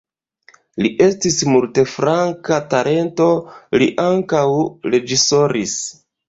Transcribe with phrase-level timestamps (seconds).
[0.85, 3.27] Li estis multflanka talento,
[3.83, 4.43] li ankaŭ
[4.95, 5.79] reĝisoris.